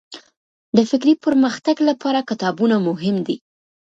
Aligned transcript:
د 0.75 0.77
فکري 0.89 1.13
پرمختګ 1.25 1.75
لپاره 1.89 2.19
کتابونه 2.29 2.75
مهم 2.87 3.15
دي. 3.27 3.37